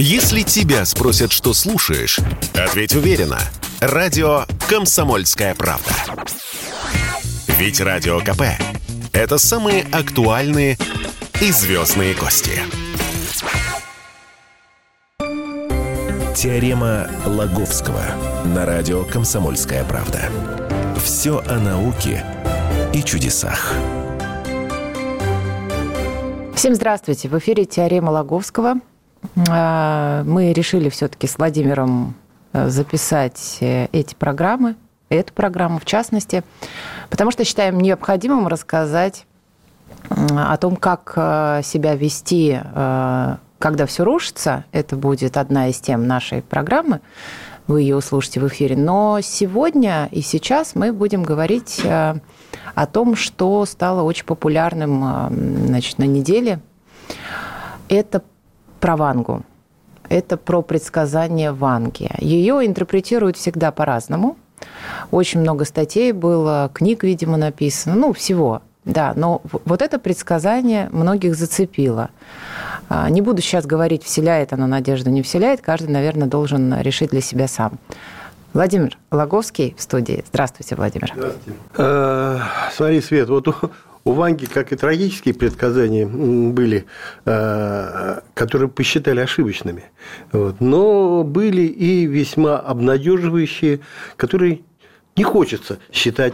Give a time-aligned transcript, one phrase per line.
[0.00, 2.20] Если тебя спросят, что слушаешь,
[2.54, 3.40] ответь уверенно.
[3.80, 5.90] Радио «Комсомольская правда».
[7.58, 8.42] Ведь Радио КП–
[9.12, 10.78] это самые актуальные
[11.40, 12.60] и звездные гости.
[16.36, 18.04] Теорема Лаговского
[18.44, 20.30] на радио «Комсомольская правда».
[21.02, 22.24] Все о науке
[22.94, 23.74] и чудесах.
[26.54, 27.28] Всем здравствуйте.
[27.28, 28.76] В эфире «Теорема Лаговского».
[29.48, 32.14] А, мы решили все-таки с Владимиром
[32.52, 34.76] э, записать э, эти программы,
[35.08, 36.44] эту программу в частности,
[37.10, 39.26] потому что считаем необходимым рассказать
[40.10, 42.60] о том, как э, себя вести,
[43.58, 44.64] когда все рушится.
[44.70, 47.00] Это будет одна из тем нашей программы.
[47.66, 48.76] Вы ее услышите в эфире.
[48.76, 56.04] Но сегодня и сейчас мы будем говорить о том, что стало очень популярным значит, на
[56.04, 56.60] неделе.
[57.88, 58.22] Это
[58.80, 59.42] про Вангу.
[60.08, 62.10] Это про предсказание Ванги.
[62.18, 64.36] Ее интерпретируют всегда по-разному.
[65.10, 68.62] Очень много статей было, книг, видимо, написано, ну, всего.
[68.84, 72.08] Да, но вот это предсказание многих зацепило.
[72.88, 75.60] А, не буду сейчас говорить, вселяет оно надежду, не вселяет.
[75.60, 77.78] Каждый, наверное, должен решить для себя сам.
[78.54, 80.24] Владимир Логовский в студии.
[80.28, 81.12] Здравствуйте, Владимир.
[81.14, 81.58] Здравствуйте.
[81.76, 82.38] Э,
[82.72, 83.46] смотри, Свет, вот
[84.04, 86.86] у Ванги, как и трагические предсказания были,
[87.24, 89.84] э, которые посчитали ошибочными.
[90.32, 90.60] Вот.
[90.60, 93.80] Но были и весьма обнадеживающие,
[94.16, 94.60] которые
[95.18, 96.32] не хочется считать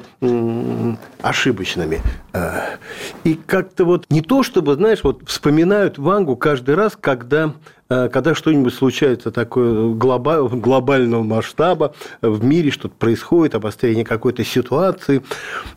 [1.23, 2.03] ошибочными.
[2.35, 2.77] Э,
[3.25, 7.55] и как-то вот не то, чтобы, знаешь, вот вспоминают Вангу каждый раз, когда
[7.91, 15.23] Э, когда что-нибудь случается такое глобального масштаба в мире, что-то происходит, обострение какой-то ситуации,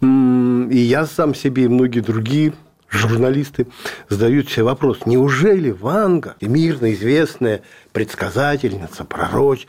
[0.02, 2.54] и я сам себе и многие другие
[2.90, 3.68] журналисты
[4.10, 9.68] задают себе вопрос, неужели Ванга, мирно известная предсказательница, пророч,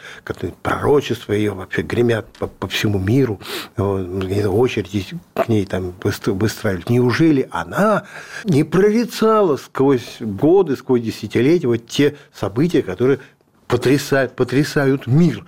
[0.63, 3.41] пророчество ее вообще гремят по, по всему миру,
[3.77, 8.05] очереди к ней там выстраивают, неужели она
[8.45, 13.19] не прорицала сквозь годы, сквозь десятилетия вот те события, которые
[13.67, 15.45] потрясают, потрясают мир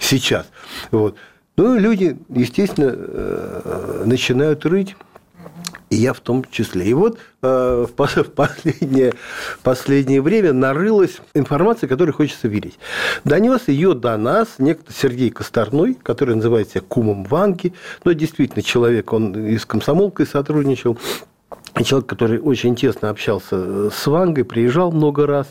[0.00, 0.46] сейчас.
[0.90, 1.16] Вот.
[1.56, 4.94] Ну, люди, естественно, э, начинают рыть
[5.90, 6.86] и я в том числе.
[6.86, 7.92] И вот э, в
[8.34, 9.14] последнее,
[9.62, 12.78] последнее время нарылась информация, которой хочется верить.
[13.24, 17.72] Донес ее до нас некто Сергей Косторной, который называет себя кумом Ванки.
[18.04, 20.98] Но действительно человек, он и с комсомолкой сотрудничал,
[21.84, 25.48] человек, который очень тесно общался с Вангой, приезжал много раз,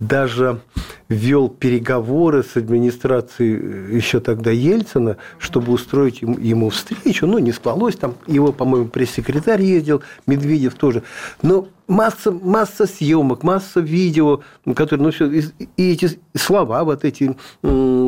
[0.00, 0.60] даже
[1.08, 7.26] вел переговоры с администрацией еще тогда Ельцина, чтобы устроить ему встречу.
[7.26, 8.14] Ну, не сплалось там.
[8.26, 11.02] Его, по-моему, пресс-секретарь ездил, Медведев тоже.
[11.42, 14.40] Но масса, масса съемок, масса видео,
[14.74, 15.42] которые, ну, все, и,
[15.76, 17.36] и эти слова вот эти,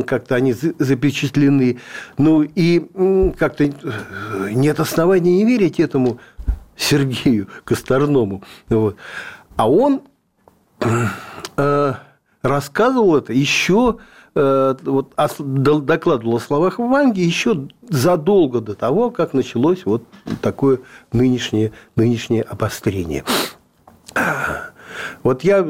[0.06, 1.78] как-то они запечатлены.
[2.16, 3.70] Ну, и как-то
[4.50, 6.18] нет оснований не верить этому
[6.76, 8.42] Сергею Косторному.
[8.68, 8.96] Вот.
[9.56, 10.02] А он
[11.56, 11.94] э,
[12.42, 13.98] рассказывал это еще,
[14.34, 20.04] э, вот, докладывал о словах Ванги еще задолго до того, как началось вот
[20.40, 20.80] такое
[21.12, 23.24] нынешнее, нынешнее обострение.
[25.22, 25.62] Вот я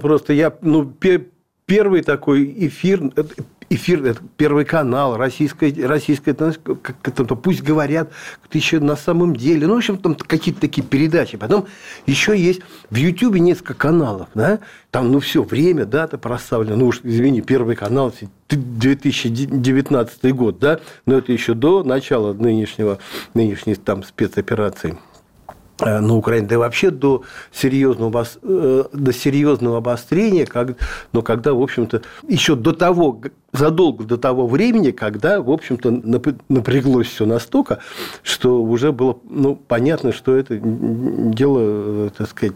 [0.00, 0.92] просто, я, ну,
[1.66, 3.12] первый такой эфир,
[3.74, 8.10] эфир, это Первый канал, российская, российская как это, пусть говорят,
[8.48, 11.36] ты еще на самом деле, ну, в общем, там какие-то такие передачи.
[11.36, 11.66] Потом
[12.06, 12.60] еще есть
[12.90, 14.60] в Ютьюбе несколько каналов, да,
[14.90, 18.12] там, ну, все, время, дата проставлена, ну, уж, извини, Первый канал,
[18.48, 22.98] 2019 год, да, но это еще до начала нынешнего,
[23.34, 24.98] нынешней там спецоперации.
[25.84, 27.22] Э, на Украине, да и вообще до
[27.52, 30.76] серьезного, э, до серьезного обострения, как,
[31.12, 33.20] но когда, в общем-то, еще до того,
[33.52, 35.90] задолго до того времени, когда, в общем-то,
[36.48, 37.80] напряглось все настолько,
[38.22, 42.54] что уже было ну, понятно, что это дело, э, так сказать,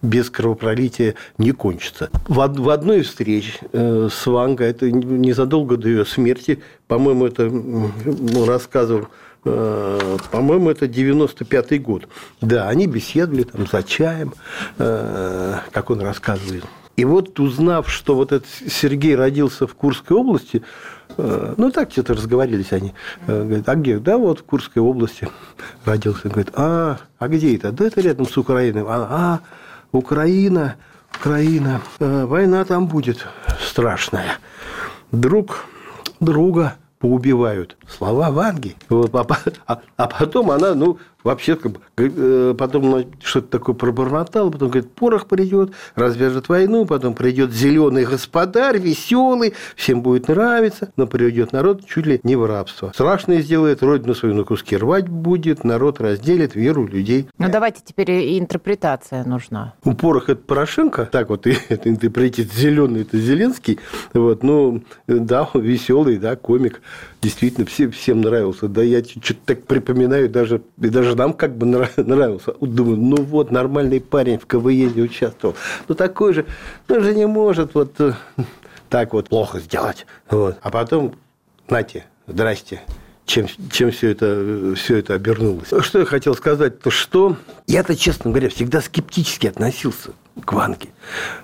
[0.00, 2.10] без кровопролития не кончится.
[2.26, 9.06] В, одной из встреч с Ванго, это незадолго до ее смерти, по-моему, это ну, рассказывал
[9.42, 12.08] по-моему, это 95-й год.
[12.40, 14.34] Да, они беседовали там за чаем,
[14.78, 16.64] э, как он рассказывает.
[16.96, 20.62] И вот узнав, что вот этот Сергей родился в Курской области,
[21.16, 22.94] э, ну так что-то разговорились они.
[23.26, 23.98] Говорит, а где?
[23.98, 25.28] Да, вот в Курской области
[25.84, 26.28] родился.
[26.28, 27.72] Говорит, а, а где это?
[27.72, 28.82] Да это рядом с Украиной.
[28.86, 29.40] А, а
[29.90, 30.76] Украина,
[31.18, 33.26] Украина, война там будет
[33.60, 34.38] страшная.
[35.10, 35.64] Друг
[36.20, 37.76] друга поубивают.
[37.88, 38.76] Слова Ванги.
[38.88, 39.26] Вот, а,
[39.66, 45.26] а, а потом она, ну, вообще как э, потом что-то такое пробормотал, потом говорит, порох
[45.26, 52.06] придет, развяжет войну, потом придет зеленый господарь, веселый, всем будет нравиться, но придет народ чуть
[52.06, 52.90] ли не в рабство.
[52.94, 57.28] Страшное сделает, родину свою на куски рвать будет, народ разделит веру людей.
[57.38, 59.74] Ну, давайте теперь и интерпретация нужна.
[59.84, 63.78] У порох это Порошенко, так вот и это интерпретит, зеленый это Зеленский,
[64.12, 66.80] вот, ну, да, он веселый, да, комик,
[67.20, 71.66] действительно, всем, всем нравился, да, я что-то так припоминаю, даже, и даже нам как бы
[71.96, 75.54] нравился, думаю, ну вот, нормальный парень в КВН участвовал,
[75.88, 76.46] ну, такой же,
[76.88, 78.12] ну, же не может вот э,
[78.88, 81.14] так вот плохо сделать, вот, а потом,
[81.68, 82.82] нате, здрасте,
[83.24, 85.68] чем, чем все, это, все это обернулось.
[85.80, 87.36] Что я хотел сказать, то что
[87.66, 90.10] я-то, честно говоря, всегда скептически относился
[90.44, 90.88] к Ванге.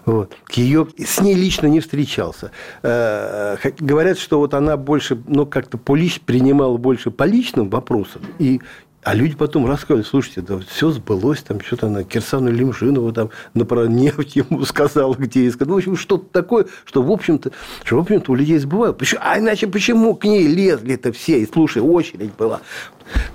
[0.05, 0.35] Вот.
[0.45, 2.51] К ее, с ней лично не встречался.
[2.83, 8.23] Э, говорят, что вот она больше, ну, как-то по лич, принимала больше по личным вопросам.
[8.39, 8.61] И
[9.03, 13.65] а люди потом рассказывают, слушайте, да все сбылось, там что-то она Кирсану Лимжинову там на
[13.65, 15.69] про нефть ему сказала, где искать.
[15.69, 17.53] Ну, в общем, что-то такое, что, в общем-то,
[17.85, 18.99] что, в общем-то, у людей сбывают.
[18.99, 19.21] Почему?
[19.25, 21.41] А иначе почему к ней лезли-то все?
[21.41, 22.61] И, слушай, очередь была.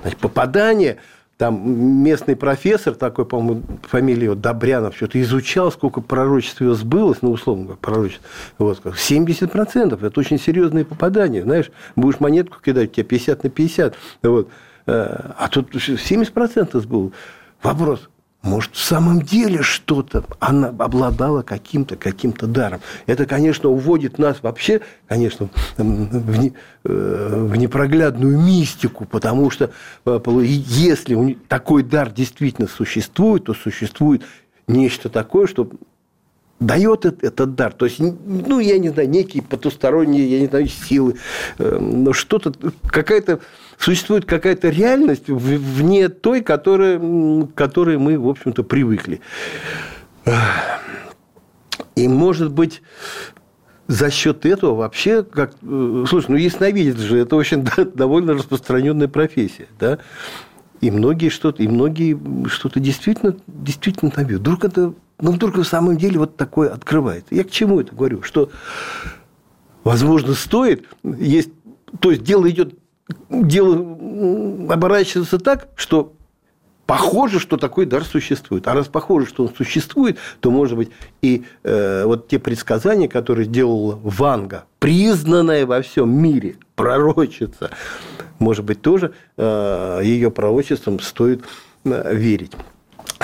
[0.01, 0.97] Значит, попадание
[1.37, 7.31] там местный профессор, такой, по-моему, фамилия его Добрянов, что-то изучал, сколько пророчеств его сбылось, ну,
[7.31, 8.21] условно говоря, пророчеств.
[8.59, 10.05] Вот, 70%.
[10.05, 11.41] Это очень серьезные попадания.
[11.41, 13.95] Знаешь, будешь монетку кидать, у тебя 50 на 50.
[14.23, 14.49] Вот.
[14.85, 17.13] Э, а тут 70% был.
[17.61, 18.09] Вопрос,
[18.41, 22.81] может, в самом деле что-то она обладала каким-то каким-то даром.
[23.05, 25.47] Это, конечно, уводит нас вообще, конечно,
[25.77, 26.53] в, не,
[26.83, 29.71] э, в непроглядную мистику, потому что
[30.05, 34.23] э, если такой дар действительно существует, то существует
[34.67, 35.69] нечто такое, что
[36.59, 37.71] дает этот дар.
[37.71, 41.15] То есть, ну, я не знаю, некие потусторонние, я не знаю, силы,
[41.57, 42.53] но что-то,
[42.87, 43.39] какая-то
[43.77, 49.21] существует какая-то реальность вне той, которая, к которой мы, в общем-то, привыкли.
[51.95, 52.81] И, может быть,
[53.87, 59.67] за счет этого вообще, как, э, слушай, ну ясновидец же, это очень довольно распространенная профессия,
[59.79, 59.99] да,
[60.81, 64.41] и многие что-то, и многие что-то действительно, действительно там видят.
[64.41, 67.33] Вдруг это, ну вдруг на самом деле вот такое открывается.
[67.33, 68.21] Я к чему это говорю?
[68.21, 68.49] Что,
[69.83, 71.51] возможно, стоит, есть,
[71.99, 72.77] то есть дело идет
[73.29, 73.75] дело
[74.69, 76.13] оборачивается так, что
[76.85, 78.67] похоже, что такой дар существует.
[78.67, 80.89] А раз похоже, что он существует, то, может быть,
[81.21, 87.71] и э, вот те предсказания, которые делала Ванга, признанная во всем мире пророчица,
[88.39, 91.43] может быть, тоже э, ее пророчеством стоит
[91.85, 92.51] э, верить.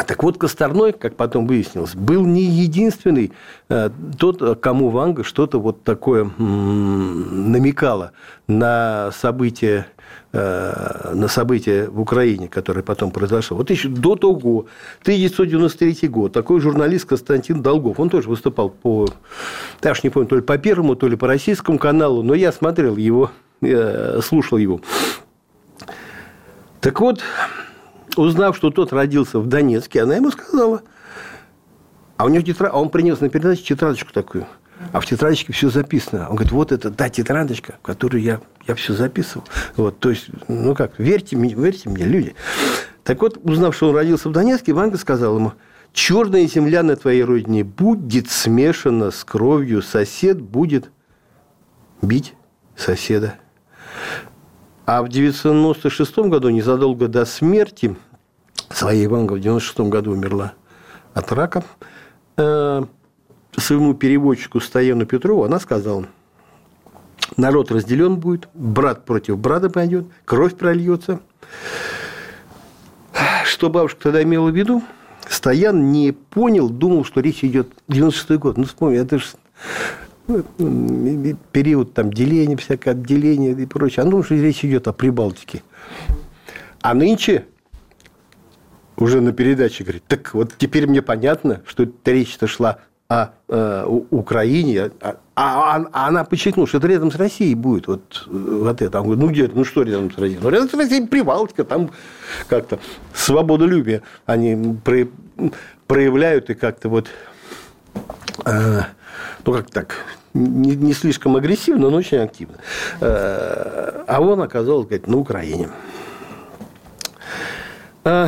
[0.07, 3.31] Так вот, Косторной, как потом выяснилось, был не единственный
[3.69, 8.11] э, тот, кому Ванга что-то вот такое намекало
[8.47, 9.87] на события
[10.31, 13.57] э, на события в Украине, которые потом произошло.
[13.57, 14.67] Вот еще до того,
[15.01, 19.07] 1993 год, такой журналист Константин Долгов, он тоже выступал по,
[19.83, 22.51] я уж не помню, то ли по Первому, то ли по Российскому каналу, но я
[22.51, 23.31] смотрел его,
[23.61, 24.81] я слушал его.
[26.81, 27.21] Так вот,
[28.19, 30.81] узнав, что тот родился в Донецке, она ему сказала.
[32.17, 34.45] А у него тетрадь, а он принес на передачу тетрадочку такую.
[34.91, 36.29] А в тетрадочке все записано.
[36.29, 39.45] Он говорит, вот это та тетрадочка, которую я, я все записывал.
[39.75, 42.35] Вот, то есть, ну как, верьте мне, верьте мне, люди.
[43.03, 45.53] Так вот, узнав, что он родился в Донецке, Ванга сказал ему,
[45.93, 50.91] черная земля на твоей родине будет смешана с кровью, сосед будет
[52.01, 52.33] бить
[52.75, 53.35] соседа.
[54.85, 57.95] А в 1996 году, незадолго до смерти,
[58.69, 60.53] своей Ванга в 96 году умерла
[61.13, 61.63] от рака,
[62.37, 62.83] э,
[63.57, 66.05] своему переводчику Стояну Петрову она сказала,
[67.37, 71.19] народ разделен будет, брат против брата пойдет, кровь прольется.
[73.45, 74.83] Что бабушка тогда имела в виду?
[75.27, 78.57] Стоян не понял, думал, что речь идет 96 год.
[78.57, 79.25] Ну, вспомни, это же
[81.51, 84.03] период там деления, всякое отделение и прочее.
[84.03, 85.63] А ну, что речь идет о Прибалтике.
[86.81, 87.45] А нынче
[88.99, 94.91] уже на передаче говорит, так вот теперь мне понятно, что речь-то шла о э, Украине,
[95.01, 97.87] а, а, а она подчеркнула, что это рядом с Россией будет.
[97.87, 98.99] Вот, вот это.
[98.99, 100.39] Он говорит, ну где, ну что рядом с Россией?
[100.39, 101.89] Ну рядом с Россией Прибалтика, там
[102.47, 102.79] как-то
[103.15, 104.77] свободолюбие они
[105.87, 107.07] проявляют и как-то вот,
[108.45, 108.81] э,
[109.43, 109.95] ну как так,
[110.35, 112.57] не, не слишком агрессивно, но очень активно.
[113.01, 115.69] Э, а он оказался, говорит, на Украине.
[118.03, 118.27] Э,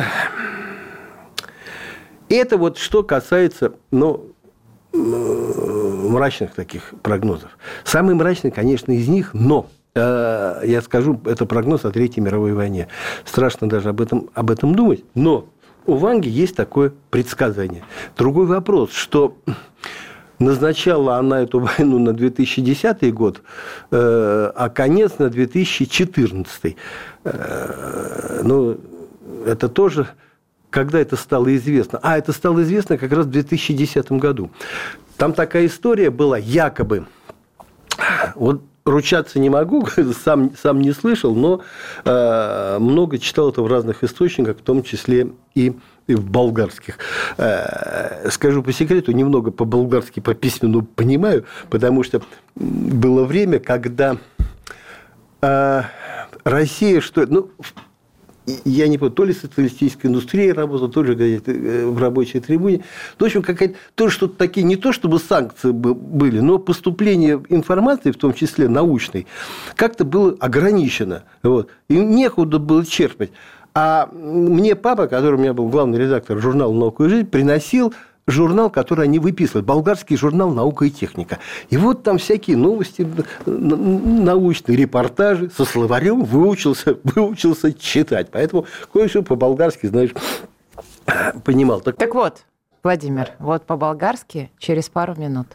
[2.34, 4.32] это вот что касается, ну,
[4.92, 7.56] мрачных таких прогнозов.
[7.84, 12.88] Самый мрачный, конечно, из них, но э, я скажу, это прогноз о Третьей мировой войне.
[13.24, 15.48] Страшно даже об этом, об этом думать, но
[15.86, 17.84] у Ванги есть такое предсказание.
[18.16, 19.36] Другой вопрос, что
[20.38, 23.42] назначала она эту войну на 2010 год,
[23.90, 26.76] э, а конец на 2014.
[27.24, 28.78] Э, ну,
[29.46, 30.08] это тоже
[30.72, 32.00] когда это стало известно?
[32.02, 34.50] А, это стало известно как раз в 2010 году.
[35.16, 37.06] Там такая история была, якобы,
[38.34, 39.86] вот ручаться не могу,
[40.24, 41.60] сам, сам не слышал, но
[42.04, 45.76] э, много читал это в разных источниках, в том числе и,
[46.06, 46.98] и в болгарских.
[47.36, 52.22] Э, скажу по секрету, немного по-болгарски, по письменному понимаю, потому что
[52.54, 54.16] было время, когда
[55.42, 55.82] э,
[56.44, 57.26] Россия, что...
[57.26, 57.50] Ну,
[58.46, 62.82] я не помню, то ли социалистическая индустрия работала, то ли э, в рабочей трибуне.
[63.18, 68.10] Ну, в общем, какая-то то, что такие, не то чтобы санкции были, но поступление информации,
[68.10, 69.26] в том числе научной,
[69.76, 71.22] как-то было ограничено.
[71.42, 71.70] Вот.
[71.88, 73.30] И некуда было черпать.
[73.74, 77.94] А мне папа, который у меня был главный редактор журнала «Наука и жизнь», приносил
[78.26, 81.38] журнал, который они выписывают, болгарский журнал «Наука и техника».
[81.70, 83.06] И вот там всякие новости,
[83.46, 88.28] научные репортажи со словарем выучился, выучился читать.
[88.30, 90.10] Поэтому кое-что по-болгарски, знаешь,
[91.44, 91.80] понимал.
[91.80, 91.96] Так...
[91.96, 92.44] так вот,
[92.82, 95.48] Владимир, вот по-болгарски через пару минут.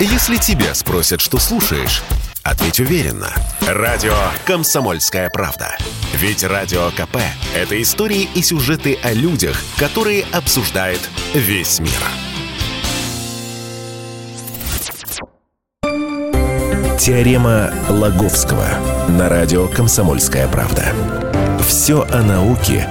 [0.00, 2.02] Если тебя спросят, что слушаешь,
[2.48, 3.28] ответь уверенно.
[3.66, 4.14] Радио
[4.46, 5.76] «Комсомольская правда».
[6.14, 7.18] Ведь Радио КП–
[7.54, 11.00] это истории и сюжеты о людях, которые обсуждает
[11.34, 11.90] весь мир.
[16.98, 18.66] Теорема Лаговского
[19.08, 20.84] на радио «Комсомольская правда».
[21.60, 22.88] Все о науке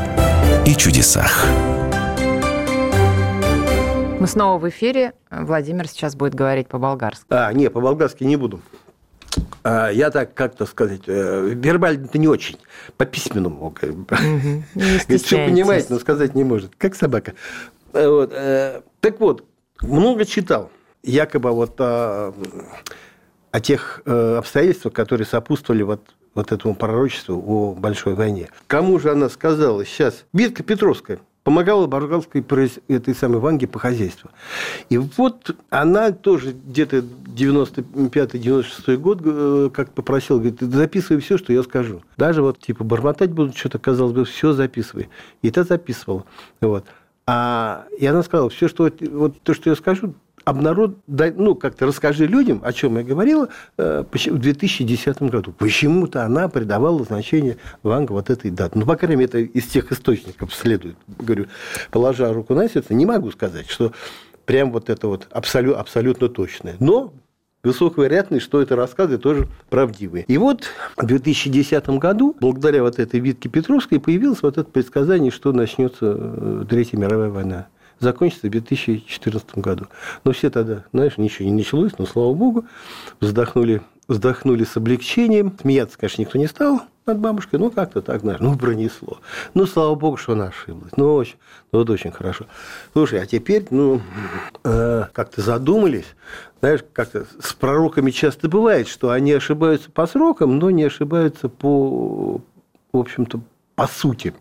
[0.65, 1.45] и чудесах.
[4.19, 5.13] Мы снова в эфире.
[5.29, 7.25] Владимир сейчас будет говорить по-болгарски.
[7.29, 8.61] А, не, по-болгарски не буду.
[9.63, 12.58] А, я так, как-то сказать, э, вербально-то не очень,
[12.96, 13.74] по письменному.
[13.82, 16.74] Говорит, что понимаете, но сказать не может.
[16.77, 17.34] Как собака.
[17.94, 18.32] Э, вот.
[18.34, 19.46] Э, так вот,
[19.82, 20.72] много читал.
[21.03, 22.34] Якобы вот о,
[23.51, 26.01] о тех обстоятельствах, которые сопутствовали вот,
[26.34, 28.50] вот этому пророчеству о большой войне.
[28.67, 30.25] Кому же она сказала сейчас?
[30.34, 32.46] Битка Петровская помогала болгарской
[32.89, 34.30] этой самой Ванге по хозяйству.
[34.89, 41.63] И вот она тоже где-то 95-96 год э, как попросила, говорит, записывай все, что я
[41.63, 42.01] скажу.
[42.18, 45.08] Даже вот типа бормотать буду, что-то казалось бы, все записывай.
[45.42, 46.25] И та записывала.
[46.60, 46.84] Вот.
[47.25, 50.16] А, и она сказала, все, что вот то, что я скажу,
[50.48, 50.98] обнарод...
[51.08, 55.51] ну, как-то расскажи людям, о чем я говорила э, в 2010 году.
[55.51, 58.80] Почему-то она придавала значение Ванга вот этой даты.
[58.80, 60.96] Ну, по крайней мере, это из тех источников следует.
[61.08, 61.48] Говорю,
[61.92, 63.92] положа руку на сердце, не могу сказать, что
[64.46, 66.77] прям вот это вот абсолют, абсолютно точное.
[66.80, 67.13] Но
[67.62, 70.24] высокая вероятность, что это рассказы тоже правдивые.
[70.30, 75.51] И вот в 2010 году, благодаря вот этой Витке Петровской, появилось вот это предсказание, что
[75.51, 77.68] начнется э, Третья мировая война
[78.00, 79.88] закончится в 2014 году.
[80.24, 82.66] Но все тогда, знаешь, ничего не началось, но, слава богу,
[83.20, 85.56] вздохнули, вздохнули с облегчением.
[85.60, 89.20] Смеяться, конечно, никто не стал над бабушкой, ну, как-то так, знаешь, ну, пронесло.
[89.54, 90.92] Ну, слава богу, что она ошиблась.
[90.98, 91.38] Ну, очень,
[91.72, 92.46] ну, вот очень хорошо.
[92.94, 94.01] Слушай, а теперь, ну,
[94.63, 96.16] э, как-то задумались,
[96.60, 102.42] знаешь, как-то с пророками часто бывает, что они ошибаются по срокам, но не ошибаются по,
[102.92, 103.39] в общем-то,
[103.77, 104.34] по сути.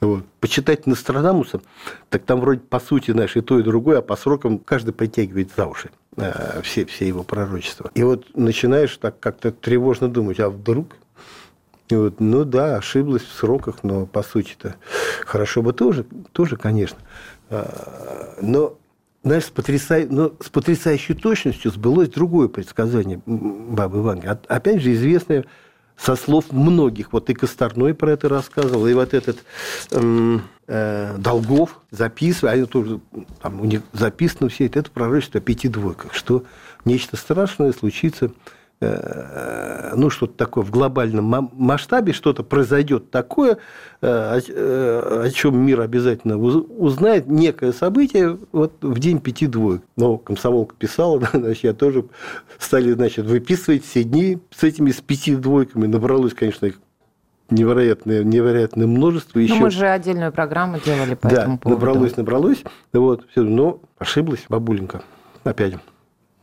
[0.00, 0.24] Вот.
[0.38, 1.60] Почитать Нострадамуса,
[2.10, 5.50] так там вроде по сути, знаешь, и то, и другое, а по срокам каждый притягивает
[5.56, 7.90] за уши э, все, все его пророчества.
[7.94, 10.94] И вот начинаешь так как-то тревожно думать, а вдруг?
[11.88, 14.76] И вот, ну да, ошиблась в сроках, но по сути-то
[15.26, 16.98] хорошо бы тоже, тоже конечно.
[17.50, 18.78] А, но
[19.24, 20.06] знаешь, с, потрясай...
[20.06, 24.28] но с потрясающей точностью сбылось другое предсказание Бабы Ванги.
[24.46, 25.46] Опять же, известное
[25.98, 29.38] со слов многих, вот и Косторной про это рассказывал, и вот этот
[29.90, 33.00] эм, э, Долгов записывал, они тоже,
[33.42, 36.44] там у них записано все это, это пророчество о пяти двойках, что
[36.84, 43.58] нечто страшное случится Э, ну, что-то такое в глобальном масштабе, что-то произойдет такое,
[44.00, 49.82] э, э, о чем мир обязательно узнает, некое событие вот в день пяти двоек.
[49.96, 52.04] Но комсомолка писала, значит, я тоже
[52.58, 55.86] стали, значит, выписывать все дни с этими с пяти двойками.
[55.86, 56.78] Набралось, конечно, их
[57.50, 59.38] невероятное, невероятное множество.
[59.40, 59.54] Еще...
[59.54, 61.80] Ну, мы же отдельную программу делали по да, этому поводу.
[61.80, 62.62] набралось, набралось.
[62.92, 65.02] Вот, все, но ошиблась бабуленька
[65.44, 65.74] опять.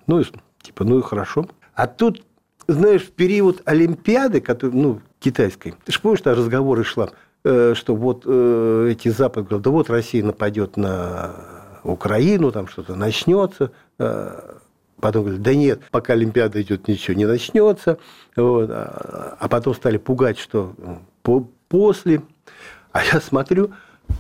[0.08, 0.22] Ну,
[0.62, 1.48] типа, ну и хорошо.
[1.76, 2.24] А тут,
[2.68, 7.10] знаешь, в период Олимпиады, который, ну, китайской, ты же помнишь, что разговоры шла,
[7.44, 11.36] э, что вот э, эти Запад говорят, да вот Россия нападет на
[11.84, 13.72] Украину, там что-то начнется.
[14.00, 14.56] Э,
[15.00, 18.00] Потом говорят, да нет, пока Олимпиада идет, ничего не начнется.
[18.36, 18.70] Вот.
[18.72, 20.74] А, а потом стали пугать, что
[21.22, 22.22] по, после.
[22.92, 23.72] А я смотрю,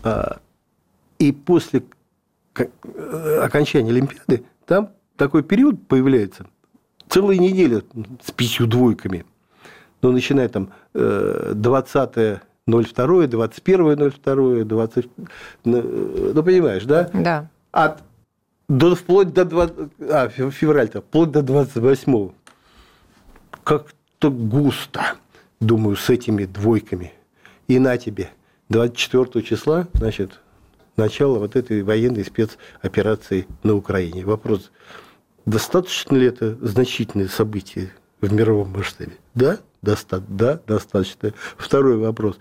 [0.03, 0.39] а,
[1.17, 1.83] и после
[3.41, 6.45] окончания Олимпиады там такой период появляется,
[7.15, 7.81] целая неделя
[8.21, 9.25] с пятью двойками.
[10.01, 15.09] Ну, начиная там 20 02, 21 02, 20...
[15.63, 17.09] Ну, понимаешь, да?
[17.13, 17.49] Да.
[17.71, 18.03] От
[18.67, 19.75] до, вплоть до 20,
[20.09, 22.31] а, февраль-то, вплоть до 28
[23.63, 25.01] Как-то густо,
[25.61, 27.13] думаю, с этими двойками.
[27.69, 28.29] И на тебе,
[28.69, 30.41] 24 числа, значит,
[30.97, 34.25] начало вот этой военной спецоперации на Украине.
[34.25, 34.71] Вопрос,
[35.45, 39.13] достаточно ли это значительное событие в мировом масштабе?
[39.33, 40.35] Да, достаточно.
[40.35, 41.33] Да, достаточно.
[41.57, 42.37] Второй вопрос.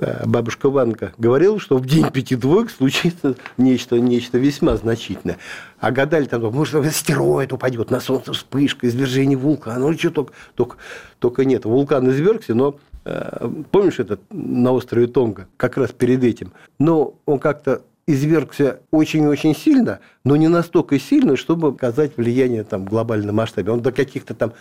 [0.00, 5.38] Э, бабушка Ванка говорила, что в день пяти двоек случится нечто, нечто весьма значительное.
[5.80, 9.80] А гадали там, может, астероид упадет, на Солнце вспышка, извержение вулкана.
[9.80, 10.76] Ну, что только, только,
[11.18, 11.64] только нет.
[11.64, 16.52] Вулкан извергся, но э, помнишь этот на острове Тонга, как раз перед этим.
[16.78, 22.88] Но он как-то извергся очень-очень сильно, но не настолько сильно, чтобы оказать влияние там, в
[22.88, 23.70] глобальном масштабе.
[23.70, 24.54] Он до каких-то там,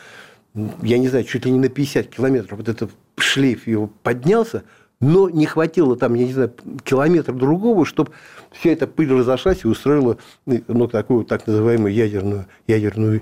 [0.82, 4.64] я не знаю, чуть ли не на 50 километров, вот этот шлейф его поднялся,
[5.00, 8.12] но не хватило там, я не знаю, километра другого, чтобы
[8.52, 13.22] вся эта пыль разошлась и устроила ну, такую так называемую ядерную, ядерную,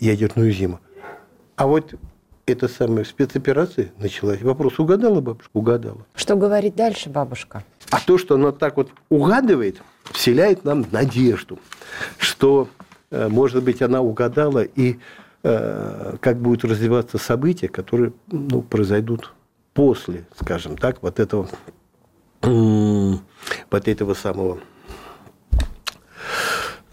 [0.00, 0.80] ядерную зиму.
[1.54, 1.94] А вот
[2.50, 4.42] эта самая спецоперация началась.
[4.42, 5.50] Вопрос, угадала бабушка?
[5.52, 6.06] Угадала.
[6.14, 7.64] Что говорит дальше бабушка?
[7.90, 11.58] А то, что она так вот угадывает, вселяет нам надежду,
[12.18, 12.68] что,
[13.10, 14.98] э, может быть, она угадала и
[15.42, 19.32] э, как будут развиваться события, которые ну, произойдут
[19.74, 21.48] после, скажем так, вот этого,
[22.42, 24.58] вот этого самого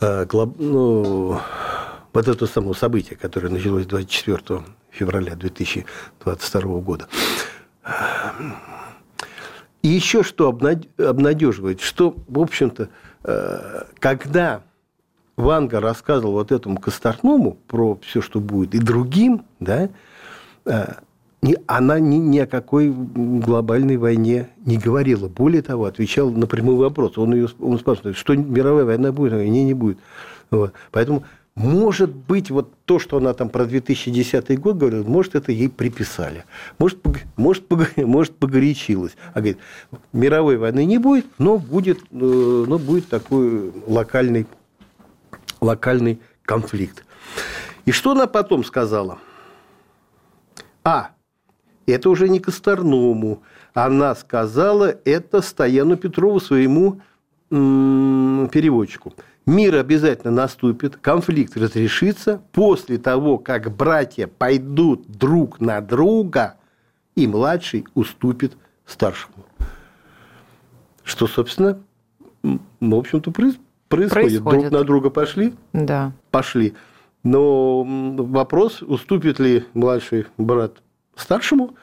[0.02, 1.40] э, ну,
[2.14, 4.64] вот это само событие, которое началось 24
[4.98, 7.08] февраля 2022 года.
[9.84, 12.90] И еще что обнадеживает, что, в общем-то,
[13.24, 14.62] э, когда
[15.38, 19.90] Ванга рассказывал вот этому Косторному про все, что будет, и другим, да,
[20.66, 20.94] э,
[21.68, 25.28] она ни, ни о какой глобальной войне не говорила.
[25.28, 27.18] Более того, отвечала на прямой вопрос.
[27.18, 29.34] Он, ее, он спрашивает, что мировая война будет?
[29.34, 30.00] Она не, не будет.
[30.50, 30.74] Вот.
[30.92, 31.24] Поэтому,
[31.58, 36.46] может быть, вот то, что она там про 2010 год говорила, может, это ей приписали.
[36.78, 37.00] Может,
[37.36, 37.64] может,
[37.98, 39.18] может погорячилась.
[39.34, 39.58] А говорит,
[40.14, 44.46] мировой войны не будет, но будет, э, но будет такой локальный,
[45.60, 47.04] локальный конфликт.
[47.86, 49.18] И что она потом сказала?
[50.84, 51.10] А,
[51.88, 53.42] это уже не Косторному.
[53.74, 57.02] Она сказала это Стояну Петрову, своему
[57.50, 59.14] переводчику.
[59.48, 66.58] Мир обязательно наступит, конфликт разрешится после того, как братья пойдут друг на друга,
[67.16, 69.46] и младший уступит старшему.
[71.02, 71.80] Что, собственно,
[72.44, 73.62] в общем-то, происходит.
[73.88, 74.44] происходит.
[74.44, 75.54] Друг на друга пошли?
[75.72, 76.12] Да.
[76.30, 76.74] Пошли.
[77.24, 80.74] Но вопрос, уступит ли младший брат
[81.16, 81.74] старшему,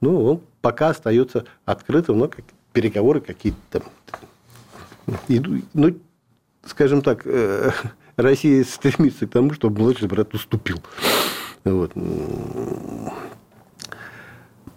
[0.00, 3.82] ну, он пока остается открытым, но как, переговоры какие-то
[5.26, 5.64] идут.
[5.74, 5.96] Ну,
[6.68, 7.70] скажем так, э,
[8.16, 10.78] Россия стремится к тому, чтобы младший брат уступил.
[11.64, 11.92] Вот.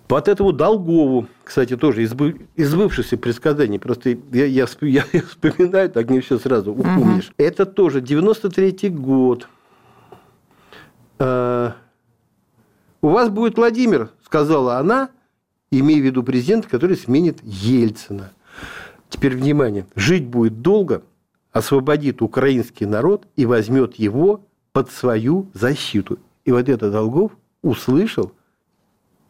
[0.08, 2.14] По вот этому Долгову, кстати, тоже из,
[2.58, 7.28] из бывшихся предсказаний, просто я, я, я, я вспоминаю, так не все сразу упомнишь.
[7.30, 7.36] Угу.
[7.38, 9.48] Это тоже 93-й год.
[11.18, 11.76] А,
[13.02, 15.12] у вас будет Владимир, сказала она,
[15.72, 18.32] имея в виду президента, который сменит Ельцина.
[19.08, 19.86] Теперь внимание.
[19.96, 21.04] Жить будет долго,
[21.52, 26.20] освободит украинский народ и возьмет его под свою защиту.
[26.46, 28.32] И вот это Долгов услышал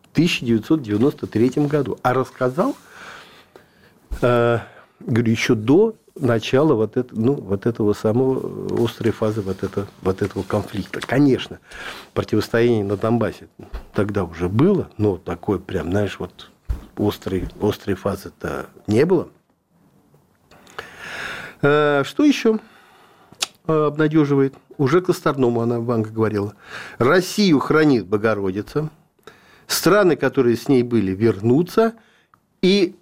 [0.03, 1.97] в 1993 году.
[2.03, 2.75] А рассказал,
[4.21, 4.59] э,
[4.99, 10.21] говорю, еще до начало вот, это, ну, вот этого самого острой фазы вот, это, вот
[10.21, 10.99] этого конфликта.
[11.01, 11.59] Конечно,
[12.13, 13.47] противостояние на Донбассе
[13.93, 16.51] тогда уже было, но такой прям, знаешь, вот
[16.97, 19.29] острой, острой фазы-то не было.
[21.61, 22.59] Э, что еще
[23.67, 24.55] э, обнадеживает?
[24.77, 26.55] Уже Косторному она Ванга говорила.
[26.97, 28.89] Россию хранит Богородица.
[29.67, 31.93] Страны, которые с ней были, вернутся.
[32.61, 32.95] И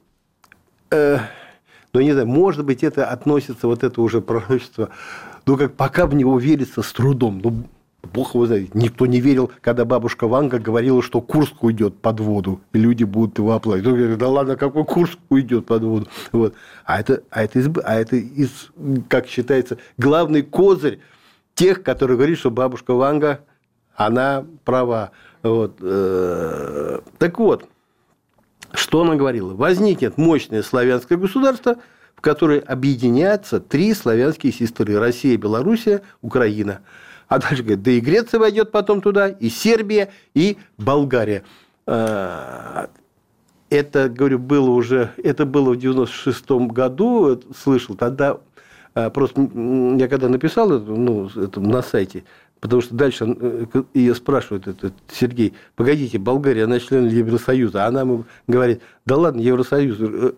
[0.92, 1.20] э,
[1.94, 4.90] но не знаю, может быть, это относится, вот это уже пророчество,
[5.46, 7.42] ну, как пока в него верится с трудом.
[7.44, 7.64] Ну,
[8.02, 8.74] Бог его знает.
[8.74, 13.38] Никто не верил, когда бабушка Ванга говорила, что Курск уйдет под воду, и люди будут
[13.38, 13.98] его оплакивать.
[13.98, 16.08] Говорит, да ладно, какой Курск уйдет под воду?
[16.32, 16.54] Вот.
[16.86, 18.70] А это, а это, из, а это из,
[19.10, 21.00] как считается, главный козырь
[21.56, 23.42] тех, которые говорят, что бабушка Ванга,
[23.96, 25.12] она права.
[25.44, 25.78] Вот.
[25.82, 27.66] Э, так вот,
[28.72, 29.54] что она говорила?
[29.54, 31.78] Возникнет мощное славянское государство,
[32.16, 36.80] в которое объединятся три славянские сестры– Россия, Белоруссия, Украина.
[37.30, 41.44] А дальше говорит, да и Греция войдет потом туда, и Сербия, и Болгария.
[41.86, 42.88] Э,
[43.70, 48.38] это, говорю, было уже, это было в 96-м году, слышал, тогда
[48.96, 52.24] э, просто я когда написал это, ну, это на сайте,
[52.60, 57.86] Потому что дальше э, ее спрашивает этот Сергей, погодите, Болгария, она член Евросоюза.
[57.86, 60.34] А она ему говорит, да ладно, Евросоюз э,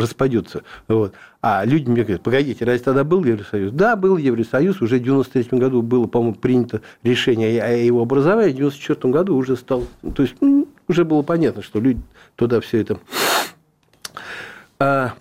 [0.00, 0.62] распадется.
[0.86, 1.14] Вот.
[1.40, 3.72] А люди мне говорят, погодите, разве тогда был Евросоюз?
[3.72, 8.56] Да, был Евросоюз, уже в 93 году было, по-моему, принято решение о его образовании, в
[8.56, 9.84] 94 году уже стал,
[10.14, 12.00] то есть ну, уже было понятно, что люди
[12.36, 12.98] туда все это...
[14.80, 15.14] А,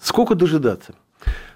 [0.00, 0.94] сколько дожидаться?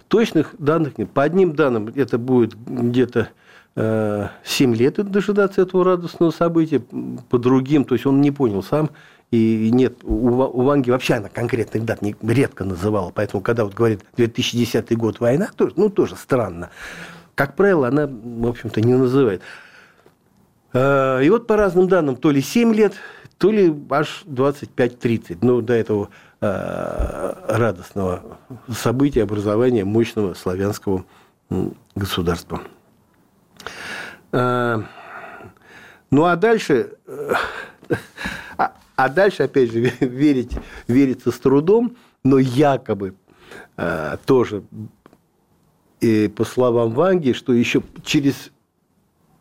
[0.08, 1.10] Точных данных нет.
[1.10, 3.30] По одним данным это будет где-то
[3.76, 6.80] 7 э, лет дожидаться этого радостного события,
[7.28, 8.90] по другим, то есть он не понял сам,
[9.32, 14.02] и нет, у, Ванги вообще она конкретных дат не, редко называла, поэтому когда вот говорит
[14.16, 16.70] 2010 год война, тоже, ну тоже странно.
[17.34, 19.42] Как правило, она, в общем-то, не называет.
[20.72, 22.94] Э, и вот по разным данным, то ли 7 лет,
[23.38, 26.10] то ли аж 25-30, ну, до этого
[26.40, 28.22] э, радостного
[28.72, 31.04] события образования мощного славянского
[31.96, 32.60] государства.
[34.34, 34.82] Э,
[36.10, 37.32] ну а дальше, э,
[38.58, 40.50] а, а дальше, опять же, верить,
[40.88, 43.14] верится с трудом, но якобы
[43.76, 44.64] э, тоже,
[46.00, 48.50] и по словам Ванги, что еще через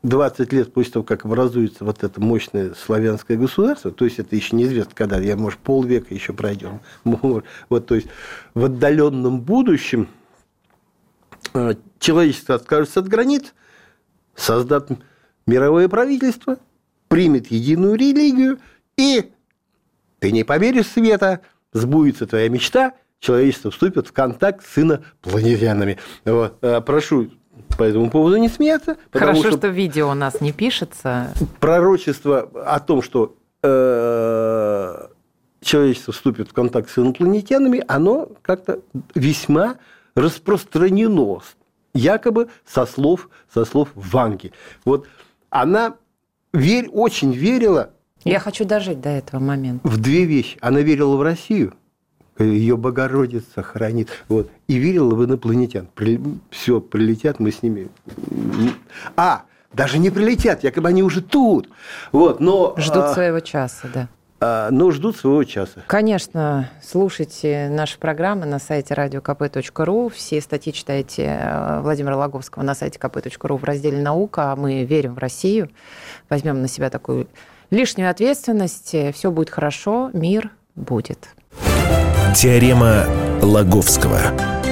[0.04, 4.56] 20 лет после того, как образуется вот это мощное славянское государство, то есть это еще
[4.56, 8.08] неизвестно когда, я, может, полвека еще пройдем, вот, то есть
[8.54, 10.08] в отдаленном будущем
[12.00, 13.54] человечество откажется от границ,
[14.36, 14.90] создаст
[15.46, 16.58] мировое правительство,
[17.08, 18.60] примет единую религию,
[18.98, 19.32] и
[20.20, 21.42] ты не поверишь, Света,
[21.74, 25.98] сбудется твоя мечта, человечество вступит в контакт с инопланетянами.
[26.26, 26.58] Вот.
[26.62, 27.32] А, прошу
[27.78, 28.98] по этому поводу не смеяться.
[29.12, 31.34] Хорошо, что, что видео у нас не пишется.
[31.60, 35.08] Пророчество о том, что э,
[35.62, 38.80] человечество вступит в контакт с инопланетянами, оно как-то
[39.16, 39.78] весьма
[40.16, 41.42] распространено
[41.94, 44.52] якобы со слов, со слов Ванги.
[44.86, 45.08] Вот
[45.50, 45.96] она
[46.54, 47.92] верь, очень верила...
[48.24, 49.88] Я хочу дожить до этого момента.
[49.88, 50.58] В две вещи.
[50.62, 51.74] Она верила в Россию,
[52.40, 55.88] ее Богородица хранит, вот, и верила в инопланетян.
[55.94, 57.90] При, все, прилетят, мы с ними...
[59.16, 61.70] А, даже не прилетят, якобы они уже тут.
[62.12, 64.08] Вот, но, Ждут а, своего часа, да.
[64.46, 65.84] А, но ждут своего часа.
[65.88, 70.10] Конечно, слушайте наши программы на сайте radiokp.ru.
[70.10, 74.54] Все статьи читайте э, Владимира Логовского на сайте kp.ru в разделе «Наука».
[74.58, 75.70] Мы верим в Россию.
[76.30, 77.28] Возьмем на себя такую
[77.70, 78.94] лишнюю ответственность.
[79.14, 81.30] Все будет хорошо, мир будет.
[82.36, 83.06] Теорема
[83.42, 84.63] Лаговского.